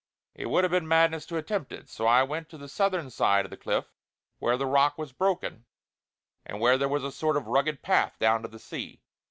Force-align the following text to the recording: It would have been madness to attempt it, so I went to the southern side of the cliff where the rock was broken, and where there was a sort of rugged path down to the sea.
It 0.33 0.47
would 0.47 0.63
have 0.63 0.71
been 0.71 0.87
madness 0.87 1.27
to 1.27 1.37
attempt 1.37 1.71
it, 1.71 1.87
so 1.87 2.07
I 2.07 2.23
went 2.23 2.49
to 2.49 2.57
the 2.57 2.67
southern 2.67 3.11
side 3.11 3.45
of 3.45 3.51
the 3.51 3.55
cliff 3.57 3.93
where 4.39 4.57
the 4.57 4.65
rock 4.65 4.97
was 4.97 5.13
broken, 5.13 5.65
and 6.43 6.59
where 6.59 6.75
there 6.79 6.89
was 6.89 7.03
a 7.03 7.11
sort 7.11 7.37
of 7.37 7.45
rugged 7.45 7.83
path 7.83 8.17
down 8.17 8.41
to 8.41 8.47
the 8.47 8.57
sea. 8.57 9.03